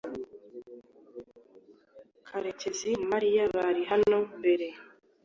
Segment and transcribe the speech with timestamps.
[2.27, 4.67] karekezi na mariya bari hano mbere